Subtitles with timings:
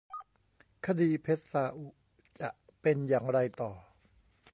[0.85, 1.87] คดีเพชรซาอุ
[2.39, 2.49] จะ
[2.81, 3.71] เป็นอย่างไรต่อ